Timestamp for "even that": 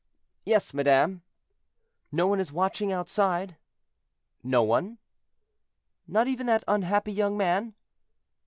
6.27-6.63